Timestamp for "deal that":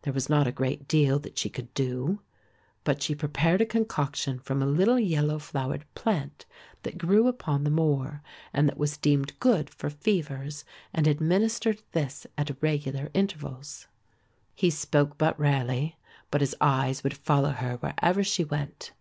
0.88-1.36